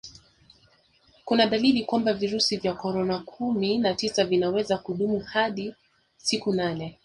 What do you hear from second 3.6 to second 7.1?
na tisa vinaweza kudumu hadi siku nane